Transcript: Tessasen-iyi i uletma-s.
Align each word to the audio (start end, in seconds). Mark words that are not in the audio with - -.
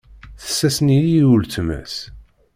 Tessasen-iyi 0.41 1.17
i 1.19 1.23
uletma-s. 1.33 1.95